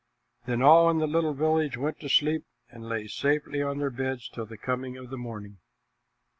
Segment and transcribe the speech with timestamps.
[0.47, 4.27] Then all in the little village went to sleep and lay safely on their beds
[4.29, 5.59] till the coming of the morning.